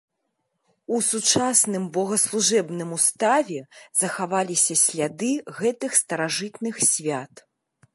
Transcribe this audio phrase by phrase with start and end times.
[0.95, 3.61] У сучасным богаслужэбным уставе
[4.03, 7.33] захаваліся сляды гэтых старажытных свят.